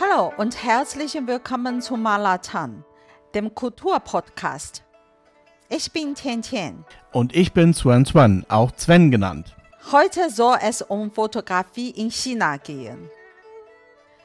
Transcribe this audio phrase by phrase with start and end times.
[0.00, 2.84] Hallo und herzlich willkommen zu Malatan,
[3.32, 4.82] dem Kulturpodcast.
[5.68, 6.84] Ich bin Tian Tian.
[7.12, 9.54] Und ich bin Swen Swen, auch Sven genannt.
[9.92, 13.08] Heute soll es um Fotografie in China gehen.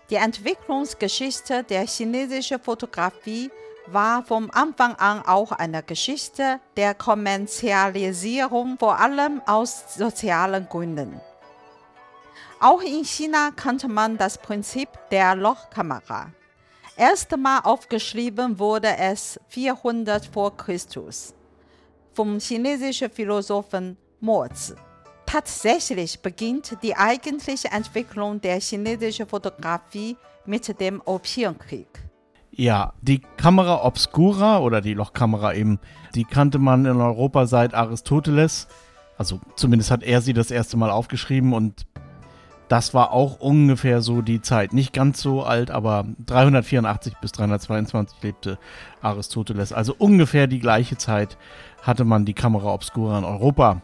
[0.10, 3.52] Die Entwicklungsgeschichte der chinesischen Fotografie
[3.86, 11.22] war vom Anfang an auch eine Geschichte der Kommerzialisierung, vor allem aus sozialen Gründen.
[12.60, 16.32] Auch in China kannte man das Prinzip der Lochkamera.
[16.98, 21.34] Erstmal aufgeschrieben wurde es 400 vor Christus
[22.20, 24.74] vom chinesischen Philosophen Mo Zi.
[25.26, 31.88] Tatsächlich beginnt die eigentliche Entwicklung der chinesischen Fotografie mit dem Opiumkrieg.
[32.52, 35.80] Ja, die Kamera obscura oder die Lochkamera eben,
[36.14, 38.68] die kannte man in Europa seit Aristoteles.
[39.18, 41.86] Also zumindest hat er sie das erste Mal aufgeschrieben und
[42.70, 44.74] das war auch ungefähr so die Zeit.
[44.74, 48.60] Nicht ganz so alt, aber 384 bis 322 lebte
[49.02, 49.74] Aristoteles.
[49.74, 51.38] Also ungefähr die gleiche Zeit
[51.82, 53.82] hatte man die Kamera Obscura in Europa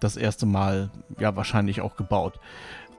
[0.00, 2.38] das erste Mal ja wahrscheinlich auch gebaut.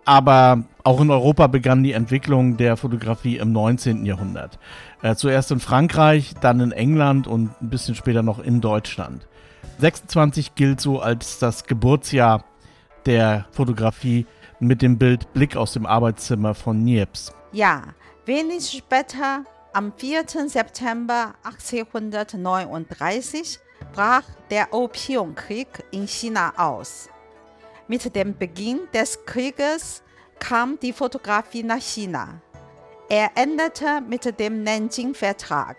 [0.06, 4.06] Aber auch in Europa begann die Entwicklung der Fotografie im 19.
[4.06, 4.58] Jahrhundert.
[5.02, 9.28] Äh, zuerst in Frankreich, dann in England und ein bisschen später noch in Deutschland.
[9.80, 12.46] 26 gilt so als das Geburtsjahr
[13.06, 14.26] der Fotografie
[14.60, 17.32] mit dem Bild Blick aus dem Arbeitszimmer von Niepce.
[17.52, 17.84] Ja,
[18.26, 20.26] wenig später, am 4.
[20.48, 23.60] September 1839,
[23.94, 27.10] brach der Opiumkrieg in China aus.
[27.88, 30.02] Mit dem Beginn des Krieges
[30.40, 32.42] kam die Fotografie nach China.
[33.10, 35.78] Er endete mit dem Nanjing-Vertrag.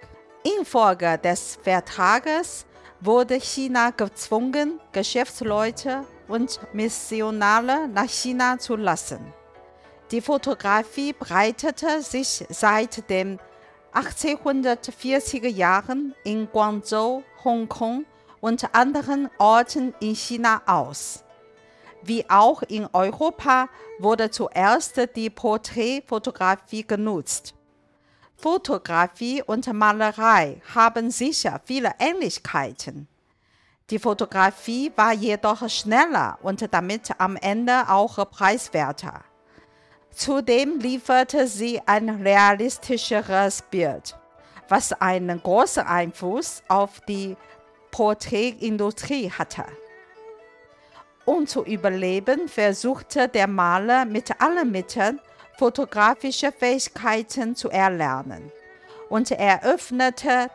[0.58, 2.64] Infolge des Vertrages
[3.00, 9.32] wurde China gezwungen, Geschäftsleute und Missionare nach China zu lassen.
[10.10, 13.38] Die Fotografie breitete sich seit den
[13.92, 18.04] 1840er Jahren in Guangzhou, Hongkong
[18.40, 21.24] und anderen Orten in China aus.
[22.02, 23.68] Wie auch in Europa
[23.98, 27.54] wurde zuerst die Porträtfotografie genutzt.
[28.36, 33.08] Fotografie und Malerei haben sicher viele Ähnlichkeiten.
[33.90, 39.24] Die Fotografie war jedoch schneller und damit am Ende auch preiswerter.
[40.10, 44.16] Zudem lieferte sie ein realistischeres Bild,
[44.68, 47.36] was einen großen Einfluss auf die
[47.90, 49.64] Porträtindustrie hatte.
[51.24, 55.20] Um zu überleben, versuchte der Maler mit allen Mitteln
[55.56, 58.52] fotografische Fähigkeiten zu erlernen
[59.08, 60.50] und eröffnete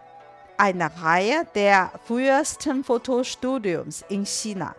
[0.64, 4.74] eine Reihe der frühesten Fotostudiums in China,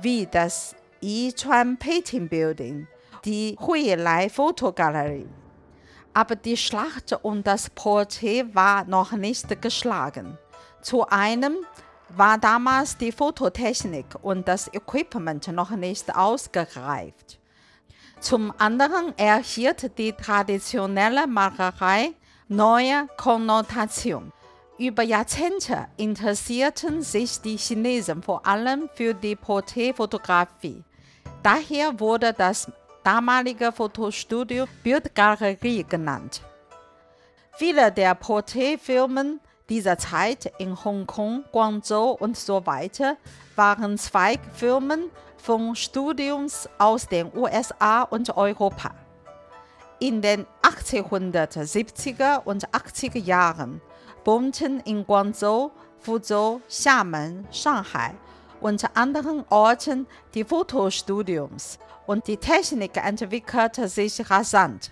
[0.00, 2.88] wie das Yichuan Painting Building,
[3.24, 5.28] die Huilai Fotogalerie.
[6.14, 10.36] Aber die Schlacht um das Porträt war noch nicht geschlagen.
[10.82, 11.58] Zu einem
[12.08, 17.38] war damals die Fototechnik und das Equipment noch nicht ausgereift.
[18.18, 22.14] Zum anderen erhielt die traditionelle Malerei
[22.48, 24.32] neue Konnotation.
[24.76, 30.82] Über Jahrzehnte interessierten sich die Chinesen vor allem für die Porträtfotografie.
[31.44, 32.72] Daher wurde das
[33.04, 36.42] damalige Fotostudio Bildgalerie genannt.
[37.52, 43.16] Viele der Porträtfilme dieser Zeit in Hongkong, Guangzhou und so weiter
[43.54, 48.92] waren Zweigfilmen von Studiums aus den USA und Europa.
[50.00, 53.80] In den 1870er und 80er Jahren
[54.24, 58.14] boomten in Guangzhou, Fuzhou, Xiamen, Shanghai
[58.60, 64.90] und anderen Orten die Fotostudiums und die Technik entwickelte sich rasant.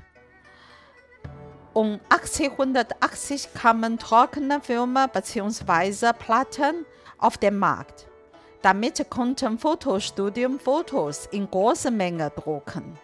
[1.75, 6.13] Um 1880 kamen trockene Filme bzw.
[6.13, 6.85] Platten
[7.17, 8.07] auf den Markt.
[8.61, 12.99] Damit konnten Fotostudium Fotos in großer Menge drucken.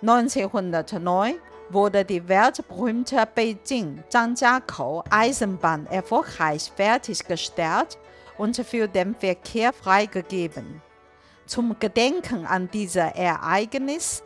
[0.00, 1.34] 1909
[1.70, 7.98] wurde die weltberühmte Beijing-Zhangjiakou Eisenbahn erfolgreich fertiggestellt
[8.36, 10.82] und für den Verkehr freigegeben.
[11.46, 14.22] Zum Gedenken an dieses Ereignis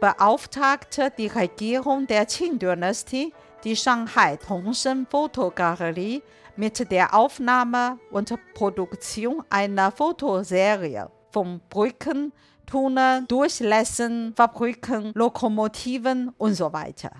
[0.00, 3.32] beauftragte die Regierung der Qing-Dynastie
[3.64, 6.22] die Shanghai Tongsheng Fotogalerie
[6.56, 12.32] mit der Aufnahme und Produktion einer Fotoserie von Brücken,
[12.66, 17.10] Tunneln, Durchlässen, Fabriken, Lokomotiven und so weiter.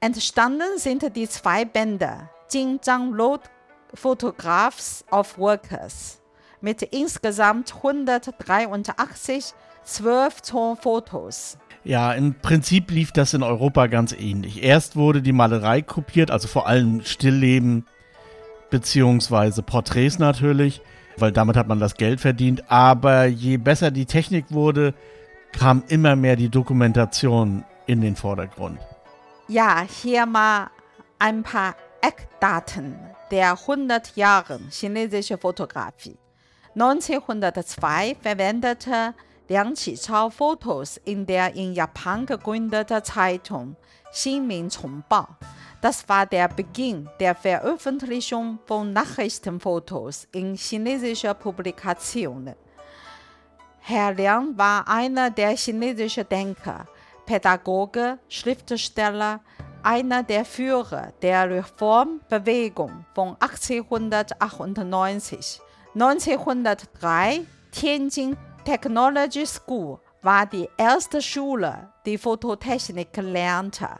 [0.00, 3.40] Entstanden sind die zwei Bände Jinzhang Road
[3.94, 6.20] Photographs of Workers
[6.60, 9.54] mit insgesamt 183
[9.84, 11.58] 12 Zoll Fotos.
[11.84, 14.62] Ja, im Prinzip lief das in Europa ganz ähnlich.
[14.62, 17.86] Erst wurde die Malerei kopiert, also vor allem Stillleben
[18.70, 20.82] beziehungsweise Porträts natürlich,
[21.18, 22.70] weil damit hat man das Geld verdient.
[22.70, 24.94] Aber je besser die Technik wurde,
[25.52, 28.78] kam immer mehr die Dokumentation in den Vordergrund.
[29.48, 30.68] Ja, hier mal
[31.18, 32.98] ein paar Eckdaten
[33.30, 36.16] der 100 Jahre chinesische Fotografie.
[36.74, 39.14] 1902 verwendete
[39.48, 43.76] Liang Qichao Fotos in der in Japan gegründeten Zeitung
[44.10, 45.28] Xinmin Chongbao.
[45.80, 52.54] Das war der Beginn der Veröffentlichung von Nachrichtenfotos in chinesischer Publikationen.
[53.80, 56.86] Herr Liang war einer der chinesischen Denker,
[57.24, 59.40] Pädagoge, Schriftsteller,
[59.82, 65.60] einer der Führer der Reformbewegung von 1898.
[65.94, 73.90] 1903 Tianjin Technology School war die erste Schule, die Fototechnik lernte.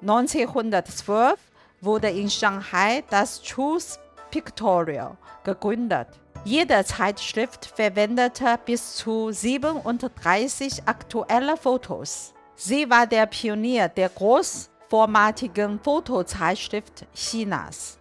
[0.00, 1.38] 1912
[1.80, 3.98] wurde in Shanghai das Truth
[4.30, 6.08] Pictorial gegründet.
[6.44, 12.32] Jede Zeitschrift verwendete bis zu 37 aktuelle Fotos.
[12.56, 17.98] Sie war der Pionier der großformatigen Fotozeitschrift Chinas.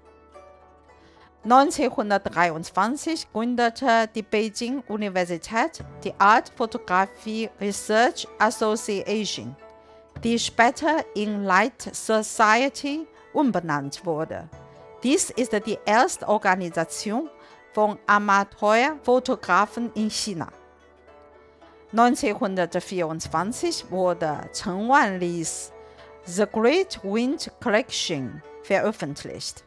[1.43, 9.55] 1923 gründete die Beijing Universität die Art Photography Research Association,
[10.23, 14.49] die später in Light Society umbenannt wurde.
[15.03, 17.29] Dies ist die erste Organisation
[17.73, 20.49] von Amateurfotografen in China.
[21.91, 25.71] 1924 wurde Chen Wanlis
[26.25, 29.63] The Great Wind Collection veröffentlicht,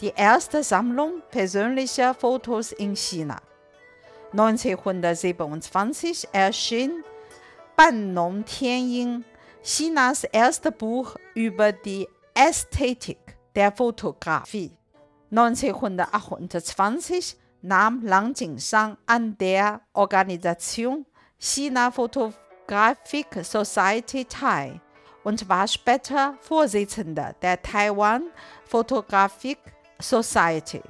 [0.00, 3.38] die erste Sammlung persönlicher Fotos in China.
[4.32, 7.04] 1927 erschien
[7.76, 9.24] Bannong Tianying,
[9.68, 14.70] Chinas erstes Buch über die Ästhetik der Fotografie.
[15.32, 21.04] 1928 nahm Lang Jingshan an der Organisation
[21.36, 24.80] China Photographic Society teil
[25.24, 28.22] und war später Vorsitzender der Taiwan
[28.66, 29.58] Photographic
[30.00, 30.82] Society.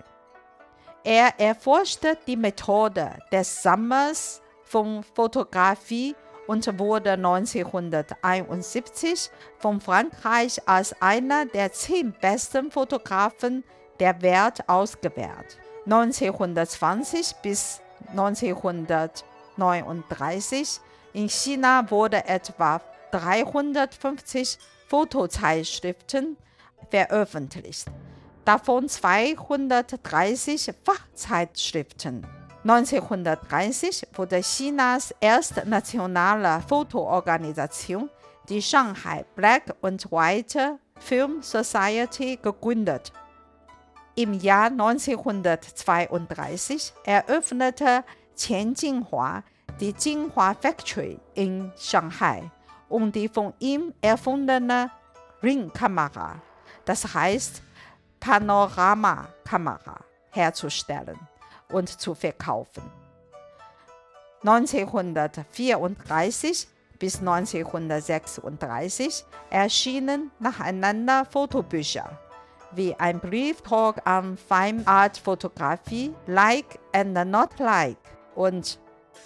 [1.02, 6.14] Er erforschte die Methode des Sammlers von Fotografie
[6.46, 13.64] und wurde 1971 von Frankreich als einer der zehn besten Fotografen
[14.00, 15.58] der Welt ausgewählt.
[15.86, 20.80] 1920 bis 1939
[21.12, 22.80] in China wurde etwa
[23.12, 24.58] 350
[24.88, 26.36] Fotozeitschriften
[26.90, 27.86] veröffentlicht,
[28.44, 32.35] davon 230 Fachzeitschriften.
[32.68, 38.10] 1930 wurde Chinas erste nationale Fotoorganisation,
[38.48, 43.12] die Shanghai Black and White Film Society, gegründet.
[44.16, 48.02] Im Jahr 1932 eröffnete
[48.36, 49.44] Qian Jinghua
[49.78, 52.50] die Jinhua Factory in Shanghai,
[52.88, 54.90] um die von ihm erfundene
[55.40, 56.42] Ringkamera,
[56.84, 57.62] das heißt
[58.18, 61.28] Panoramakamera, herzustellen
[61.70, 62.82] und zu verkaufen.
[64.42, 66.68] 1934
[66.98, 72.18] bis 1936 erschienen nacheinander Fotobücher
[72.72, 77.96] wie ein Brieftalk an Fine Art Fotografie, Like and Not Like
[78.34, 78.78] und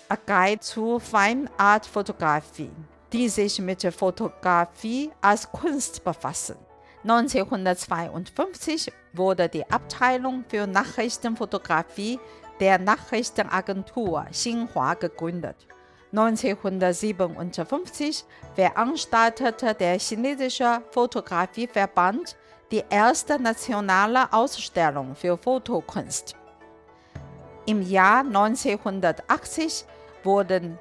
[0.09, 2.71] A Guide zu Fine Art Fotografie,
[3.13, 6.57] die sich mit Fotografie als Kunst befassen.
[7.03, 12.21] 1952 wurde die Abteilung für Nachrichtenfotografie
[12.61, 15.57] der Nachrichtenagentur Xinhua gegründet.
[16.13, 22.37] 1957 veranstaltete der chinesische Fotografieverband
[22.71, 26.35] die erste nationale Ausstellung für Fotokunst.
[27.67, 29.85] Im Jahr 1980
[30.25, 30.79] wurden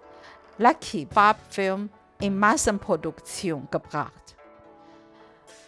[0.56, 1.90] Lucky Farbfilm,
[2.20, 4.14] in Massenproduktion gebracht.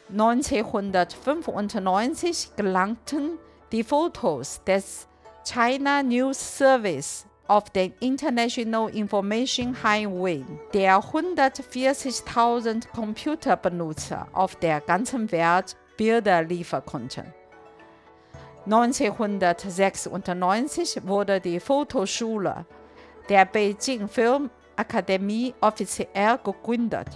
[0.09, 3.39] 1995 gelangten
[3.73, 5.07] die Fotos des
[5.45, 10.43] China News Service auf den International Information Highway,
[10.73, 17.35] der 140.000 Computerbenutzer auf der ganzen Welt Bilder liefern konnten.
[18.65, 22.65] 1996 wurde die Fotoschule
[23.29, 27.09] der Beijing Filmakademie offiziell gegründet.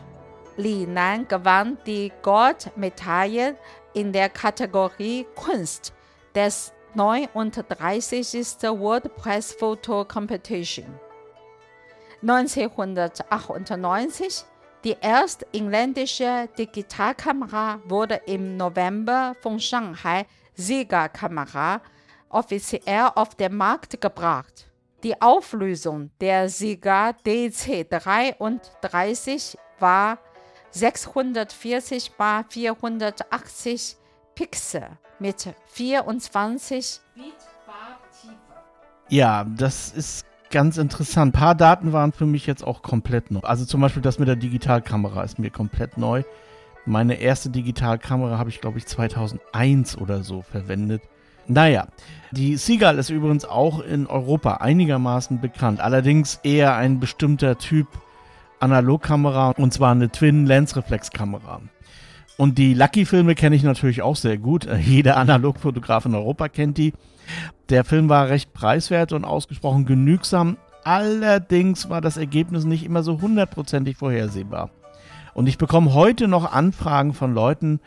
[0.59, 3.57] Li Nan gewann die Goldmedaille
[3.95, 5.95] in der Kategorie Kunst
[6.35, 8.81] des 39.
[8.81, 10.87] World Press Photo Competition.
[12.23, 14.45] 1998
[14.83, 20.25] die erste inländische Digitalkamera wurde im November von Shanghai
[20.55, 21.83] Siegerkamera
[22.31, 24.71] offiziell auf den Markt gebracht.
[25.03, 30.19] Die Auflösung der Sieger DC33 war
[30.71, 32.11] 640 x
[32.49, 33.99] 480
[34.35, 37.25] Pixel mit 24 Bit
[37.65, 38.35] Farbtiefe.
[39.09, 41.35] Ja, das ist ganz interessant.
[41.35, 43.41] Ein paar Daten waren für mich jetzt auch komplett neu.
[43.41, 46.23] Also zum Beispiel das mit der Digitalkamera ist mir komplett neu.
[46.85, 51.03] Meine erste Digitalkamera habe ich, glaube ich, 2001 oder so verwendet.
[51.49, 51.87] Naja,
[52.33, 55.81] die Seagull ist übrigens auch in Europa einigermaßen bekannt.
[55.81, 57.87] Allerdings eher ein bestimmter Typ
[58.59, 61.61] Analogkamera und zwar eine Twin-Lens-Reflex-Kamera.
[62.37, 64.69] Und die Lucky-Filme kenne ich natürlich auch sehr gut.
[64.81, 66.93] Jeder Analogfotograf in Europa kennt die.
[67.71, 70.59] Der Film war recht preiswert und ausgesprochen genügsam.
[70.85, 74.71] Allerdings war das Ergebnis nicht immer so hundertprozentig vorhersehbar.
[75.35, 77.81] Und ich bekomme heute noch Anfragen von Leuten,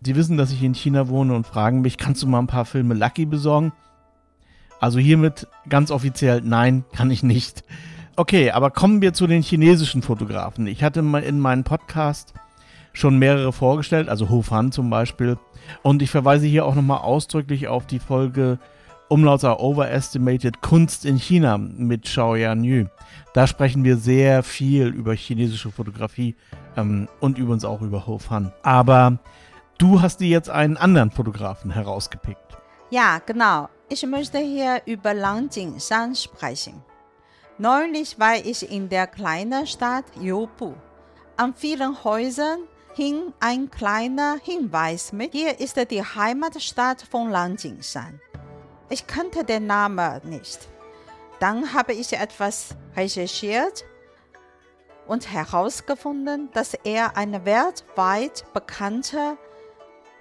[0.00, 2.64] die wissen, dass ich in China wohne und fragen mich, kannst du mal ein paar
[2.64, 3.72] Filme Lucky besorgen?
[4.80, 7.64] Also hiermit ganz offiziell, nein, kann ich nicht.
[8.16, 10.66] Okay, aber kommen wir zu den chinesischen Fotografen.
[10.66, 12.34] Ich hatte mal in meinem Podcast
[12.96, 15.36] schon mehrere vorgestellt, also Ho Fan zum Beispiel.
[15.82, 18.58] Und ich verweise hier auch nochmal ausdrücklich auf die Folge
[19.08, 22.86] Umlautser Overestimated Kunst in China mit Xiao Yan Yu.
[23.34, 26.34] Da sprechen wir sehr viel über chinesische Fotografie
[26.76, 28.52] ähm, und übrigens auch über Ho Fan.
[28.62, 29.18] Aber
[29.76, 32.56] du hast dir jetzt einen anderen Fotografen herausgepickt.
[32.90, 33.68] Ja, genau.
[33.90, 36.82] Ich möchte hier über Lang Jingshan sprechen.
[37.58, 40.72] Neulich war ich in der kleinen Stadt Youbu.
[41.36, 42.60] An vielen Häusern
[42.96, 45.32] hing ein kleiner Hinweis mit.
[45.32, 48.18] Hier ist die Heimatstadt von Lang Jingshan.
[48.88, 50.66] Ich kannte den Namen nicht.
[51.38, 53.84] Dann habe ich etwas recherchiert
[55.06, 59.36] und herausgefunden, dass er ein weltweit bekannter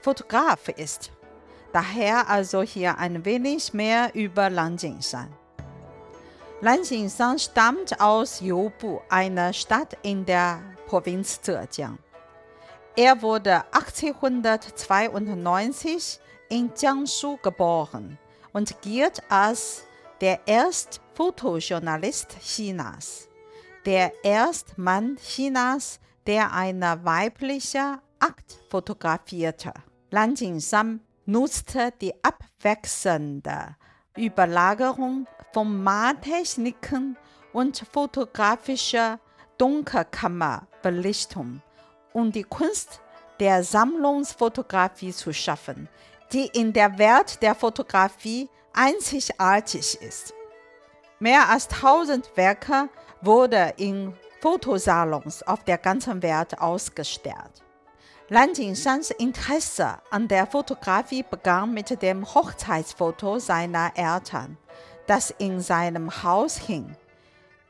[0.01, 1.11] Fotograf ist.
[1.71, 5.29] Daher also hier ein wenig mehr über Lan Jingshan.
[6.59, 11.97] Lan Jingshan stammt aus Youbu, einer Stadt in der Provinz Zhejiang.
[12.97, 18.17] Er wurde 1892 in Jiangsu geboren
[18.53, 19.83] und gilt als
[20.21, 23.27] der erste Fotojournalist Chinas,
[23.85, 29.73] der erste Mann Chinas, der eine weibliche Akt fotografierte.
[30.09, 33.75] Lan Jingshan nutzte die abwechselnde
[34.15, 37.17] Überlagerung von Maltechniken
[37.51, 39.19] und fotografischer
[39.57, 41.61] Dunkelkammerbelichtung,
[42.15, 43.01] um die Kunst
[43.41, 45.89] der Sammlungsfotografie zu schaffen,
[46.31, 50.33] die in der Welt der Fotografie einzigartig ist.
[51.19, 52.89] Mehr als 1000 Werke
[53.21, 57.63] wurden in Fotosalons auf der ganzen Welt ausgestellt.
[58.29, 64.57] Lan Jingshans Interesse an der Fotografie begann mit dem Hochzeitsfoto seiner Eltern,
[65.05, 66.95] das in seinem Haus hing.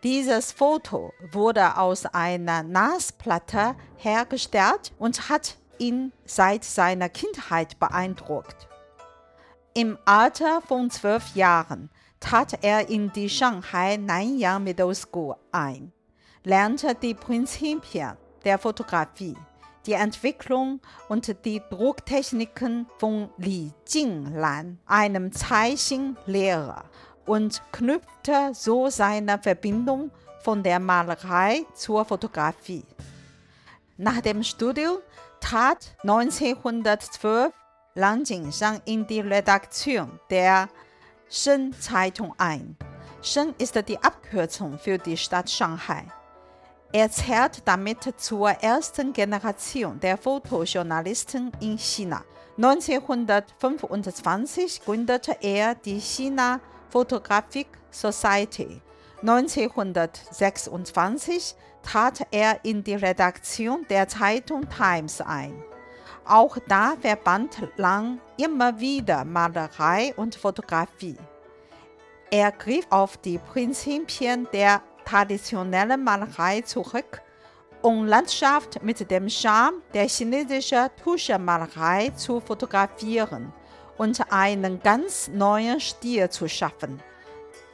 [0.05, 8.67] Dieses Foto wurde aus einer Nasplatte hergestellt und hat ihn seit seiner Kindheit beeindruckt.
[9.73, 15.91] Im Alter von zwölf Jahren trat er in die Shanghai Nanyang Middle School ein,
[16.43, 19.35] lernte die Prinzipien der Fotografie,
[19.87, 26.83] die Entwicklung und die Drucktechniken von Li Jinglan, einem Zeichenlehrer,
[27.25, 30.11] und knüpfte so seine Verbindung
[30.43, 32.85] von der Malerei zur Fotografie.
[33.97, 34.97] Nach dem Studium
[35.39, 37.51] trat 1912
[37.95, 40.67] Lang Jingshan in die Redaktion der
[41.29, 42.75] Shen Zeitung ein.
[43.21, 46.03] Shen ist die Abkürzung für die Stadt Shanghai.
[46.91, 52.23] Er zählt damit zur ersten Generation der Fotojournalisten in China.
[52.57, 58.81] 1925 gründete er die China Photographic Society.
[59.21, 65.63] 1926 trat er in die Redaktion der Zeitung Times ein.
[66.25, 71.17] Auch da verband Lang immer wieder Malerei und Fotografie.
[72.31, 77.21] Er griff auf die Prinzipien der traditionellen Malerei zurück,
[77.81, 83.53] um Landschaft mit dem Charme der chinesischen Tuschemalerei zu fotografieren
[83.97, 87.01] und einen ganz neuen Stil zu schaffen.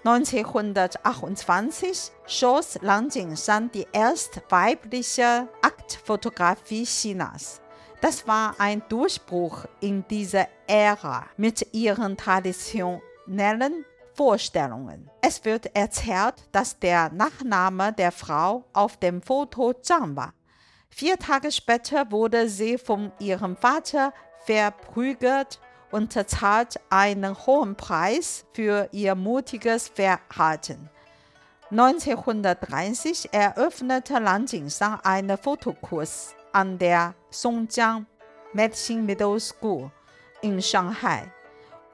[0.03, 7.61] 1928 schoss Lang Jingshan die erste weibliche Aktfotografie Chinas.
[8.01, 13.85] Das war ein Durchbruch in dieser Ära mit ihren traditionellen
[14.15, 15.07] Vorstellungen.
[15.21, 20.33] Es wird erzählt, dass der Nachname der Frau auf dem Foto Zhang war.
[20.89, 24.13] Vier Tage später wurde sie von ihrem Vater
[24.45, 25.59] verprügelt
[25.91, 30.89] und zahlt einen hohen Preis für ihr mutiges Verhalten.
[31.71, 38.05] 1930 eröffnete Lan Jingshan einen Fotokurs an der Songjiang
[38.53, 39.89] Medicine Middle School
[40.41, 41.31] in Shanghai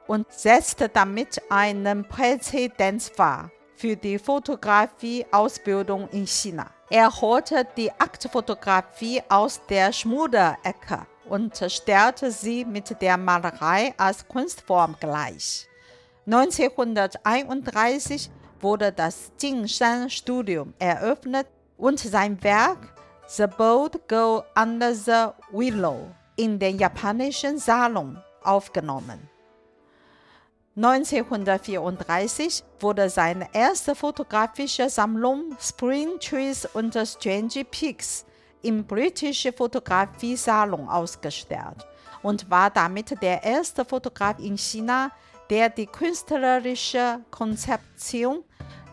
[0.08, 6.66] und setzte damit einen Präzedenzfall für die Fotografie-Ausbildung in China.
[6.90, 14.96] Er holte die Aktfotografie aus der Schmudderecke und stellte sie mit der Malerei als Kunstform
[14.98, 15.68] gleich.
[16.26, 22.94] 1931 wurde das Jingshan Studium eröffnet und sein Werk
[23.28, 29.28] The Bold Girl Under the Willow in den japanischen Salon aufgenommen.
[30.76, 38.24] 1934 wurde seine erste fotografische Sammlung Spring Trees und Strange Peaks
[38.62, 41.86] im britischen Fotografie-Salon ausgestellt
[42.22, 45.10] und war damit der erste Fotograf in China,
[45.50, 48.44] der die künstlerische Konzeption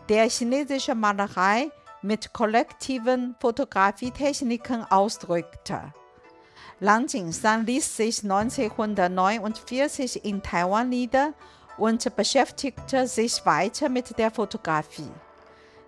[0.08, 1.70] der chinesischen Malerei
[2.02, 5.92] mit kollektiven Fotografietechniken ausdrückte.
[6.78, 11.32] Lang Jingshan ließ sich 1949 in Taiwan nieder
[11.78, 15.10] und beschäftigte sich weiter mit der Fotografie.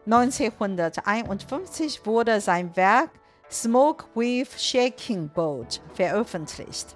[0.07, 3.11] 1951 wurde sein Werk
[3.51, 6.95] Smoke with Shaking Boat veröffentlicht.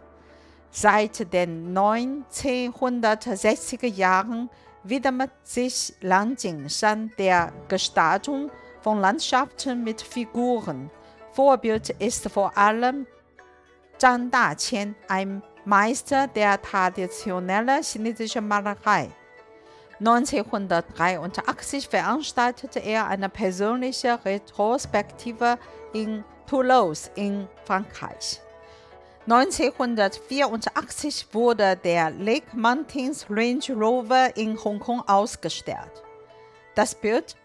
[0.71, 4.51] Seit den 1960er Jahren
[4.83, 8.51] widmet sich Lang Jingshan der Gestaltung
[8.83, 10.91] von Landschaften mit Figuren.
[11.33, 13.07] Vorbild ist vor allem
[13.97, 19.09] Zhang Daqian, ein Meister der traditionellen chinesischen Malerei.
[20.01, 25.59] 1983 veranstaltete er eine persönliche Retrospektive
[25.93, 28.41] in Toulouse in Frankreich.
[29.27, 36.03] 1984 wurde der Lake Mountains Range Rover in Hongkong ausgestellt.
[36.75, 37.37] Das Bild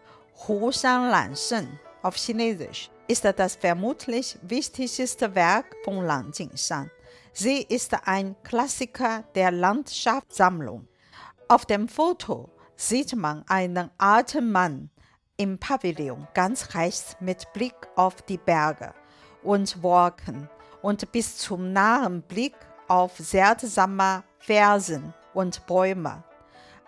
[0.45, 6.91] Hu Shan Lan Sheng auf Chinesisch ist das vermutlich wichtigste Werk von Lang Jingshan.
[7.31, 10.85] Sie ist ein Klassiker der Landschaftssammlung.
[11.47, 14.89] Auf dem Foto sieht man einen alten Mann
[15.37, 18.93] im Pavillon ganz rechts mit Blick auf die Berge
[19.43, 20.49] und Wolken
[20.81, 22.55] und bis zum nahen Blick
[22.87, 26.23] auf seltsame Felsen und Bäume.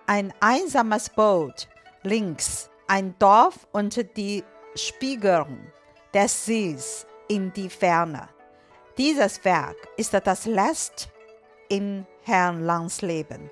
[0.08, 1.68] Ein einsames Boot
[2.04, 4.44] links, ein Dorf und die
[4.76, 5.60] Spiegelung
[6.14, 8.30] des Sees in die Ferne.
[8.98, 11.10] Dieses Werk ist das letzte
[11.70, 13.52] in Herrn Langs Leben.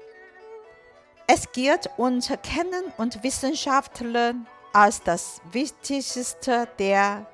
[1.28, 7.28] Es gilt unter Kennen und Wissenschaftlern als das wichtigste der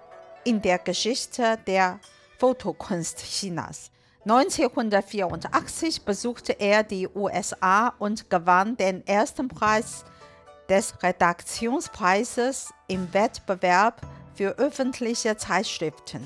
[0.44, 2.00] in der Geschichte der
[2.38, 3.92] Fotokunst Chinas.
[4.26, 10.06] 1984 besuchte er die USA und gewann den ersten Preis
[10.70, 14.02] des Redaktionspreises im Wettbewerb
[14.34, 16.24] für öffentliche Zeitschriften.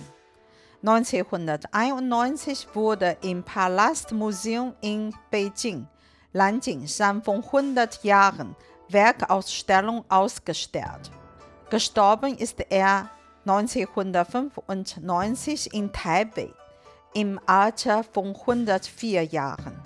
[0.84, 5.88] 1991 wurde im Palastmuseum in Beijing
[6.34, 8.56] Lanjingshan von 100 Jahren
[8.90, 11.12] Werkausstellung ausgestellt.
[11.70, 13.10] Gestorben ist er
[13.46, 16.54] 1995 in Taipei
[17.14, 19.82] im Alter von 104 Jahren.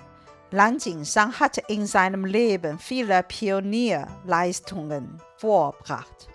[0.52, 6.28] Lan Jingshan hat in seinem Leben viele Pionierleistungen vorgebracht.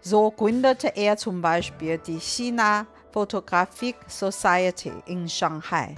[0.00, 5.96] So gründete er zum Beispiel die China Photographic Society in Shanghai,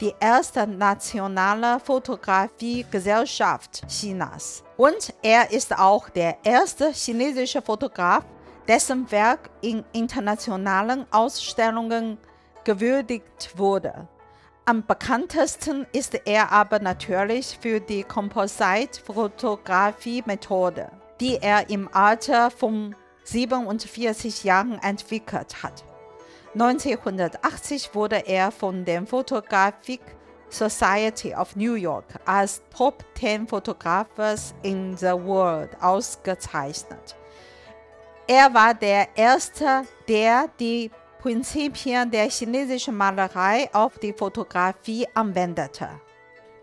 [0.00, 4.62] die erste nationale Fotografiegesellschaft Chinas.
[4.76, 8.24] Und er ist auch der erste chinesische Fotograf,
[8.68, 12.18] dessen Werk in internationalen Ausstellungen
[12.64, 14.06] gewürdigt wurde.
[14.64, 24.42] Am bekanntesten ist er aber natürlich für die Composite-Fotografie-Methode, die er im Alter von 47
[24.42, 25.84] Jahren entwickelt hat.
[26.58, 30.00] 1980 wurde er von der Photographic
[30.48, 37.14] Society of New York als Top 10 Photographers in the World ausgezeichnet.
[38.26, 45.90] Er war der Erste, der die Prinzipien der chinesischen Malerei auf die Fotografie anwendete.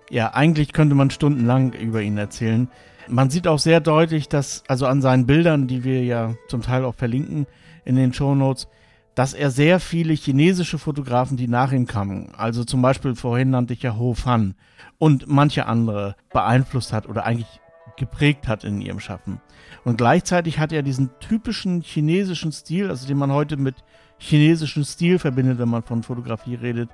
[0.09, 2.67] Ja, eigentlich könnte man stundenlang über ihn erzählen.
[3.07, 6.83] Man sieht auch sehr deutlich, dass, also an seinen Bildern, die wir ja zum Teil
[6.83, 7.45] auch verlinken
[7.85, 8.67] in den Show Notes,
[9.15, 13.73] dass er sehr viele chinesische Fotografen, die nach ihm kamen, also zum Beispiel vorhin nannte
[13.73, 14.55] ich ja Ho Fan
[14.97, 17.59] und manche andere beeinflusst hat oder eigentlich
[17.97, 19.39] geprägt hat in ihrem Schaffen.
[19.83, 23.75] Und gleichzeitig hat er diesen typischen chinesischen Stil, also den man heute mit
[24.17, 26.89] chinesischen Stil verbindet, wenn man von Fotografie redet,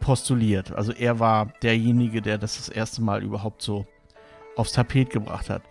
[0.00, 0.72] postuliert.
[0.72, 3.86] Also er war derjenige, der das das erste Mal überhaupt so
[4.56, 5.62] aufs Tapet gebracht hat.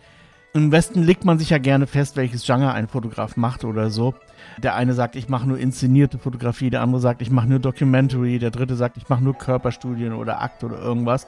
[0.58, 4.16] Im Westen legt man sich ja gerne fest, welches Genre ein Fotograf macht oder so.
[4.62, 8.40] Der eine sagt, ich mache nur inszenierte Fotografie, der andere sagt, ich mache nur Documentary,
[8.40, 11.28] der dritte sagt, ich mache nur Körperstudien oder Akt oder irgendwas.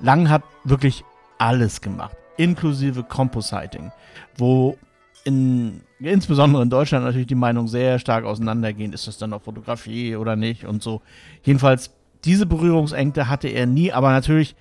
[0.00, 1.04] Lang hat wirklich
[1.38, 3.90] alles gemacht inklusive Compositing,
[4.36, 4.76] wo
[5.24, 10.16] in, insbesondere in Deutschland natürlich die Meinungen sehr stark auseinandergehen, ist das dann noch Fotografie
[10.16, 11.02] oder nicht und so.
[11.42, 11.90] Jedenfalls,
[12.24, 14.54] diese Berührungsängste hatte er nie, aber natürlich,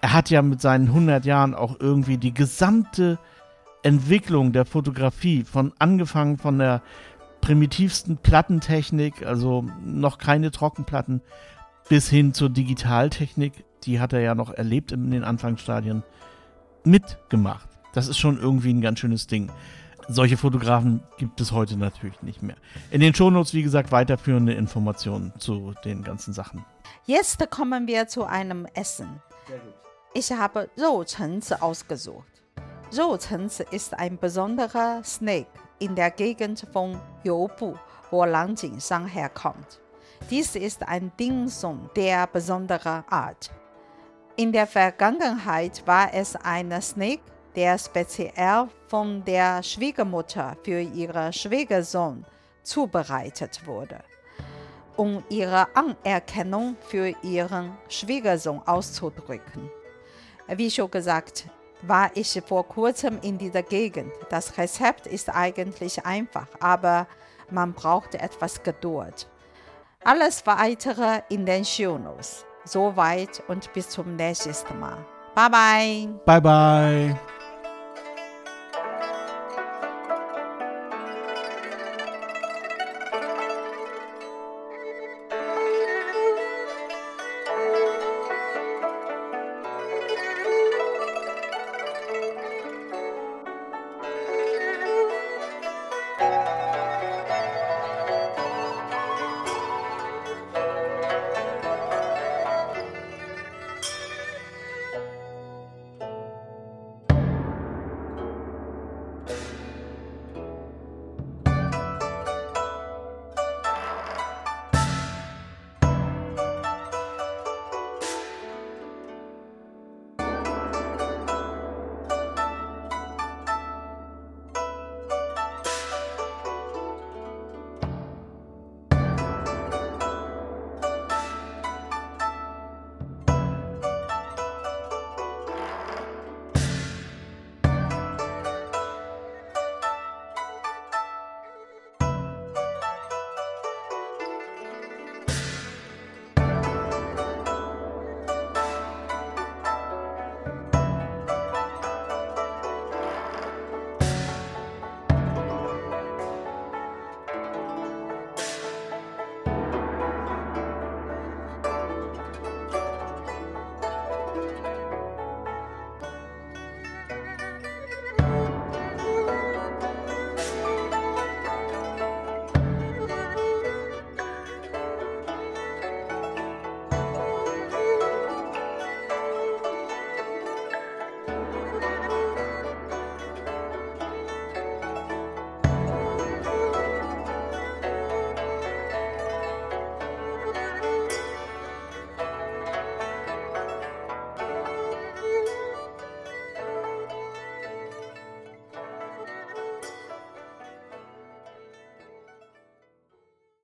[0.00, 3.18] er hat ja mit seinen 100 Jahren auch irgendwie die gesamte
[3.84, 6.82] Entwicklung der Fotografie, von angefangen von der
[7.40, 11.20] primitivsten Plattentechnik, also noch keine Trockenplatten,
[11.88, 16.02] bis hin zur Digitaltechnik, die hat er ja noch erlebt in den Anfangsstadien,
[16.84, 17.68] mitgemacht.
[17.92, 19.50] Das ist schon irgendwie ein ganz schönes Ding.
[20.08, 22.56] Solche Fotografen gibt es heute natürlich nicht mehr.
[22.90, 26.64] In den Shownotes, wie gesagt, weiterführende Informationen zu den ganzen Sachen.
[27.06, 29.20] Jetzt kommen wir zu einem Essen.
[30.14, 32.33] Ich habe Rohchenzi ausgesucht.
[32.98, 37.74] Rohchenzi ist ein besonderer Snake in der Gegend von Youbu,
[38.10, 39.80] wo Lang Jingshan herkommt.
[40.30, 43.50] Dies ist ein Dingsum der besonderen Art.
[44.36, 47.22] In der Vergangenheit war es ein Snake,
[47.56, 52.24] der speziell von der Schwiegermutter für ihren Schwiegersohn
[52.62, 54.00] zubereitet wurde,
[54.96, 59.70] um ihre Anerkennung für ihren Schwiegersohn auszudrücken.
[60.48, 61.48] Wie schon gesagt,
[61.86, 64.12] war ich vor kurzem in dieser Gegend.
[64.30, 67.06] Das Rezept ist eigentlich einfach, aber
[67.50, 69.28] man braucht etwas Geduld.
[70.04, 72.44] Alles weitere in den Shownotes.
[72.64, 75.04] Soweit und bis zum nächsten Mal.
[75.34, 76.08] Bye bye.
[76.24, 77.33] Bye bye.